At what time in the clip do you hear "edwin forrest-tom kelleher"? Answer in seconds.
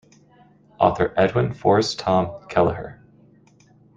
1.15-3.03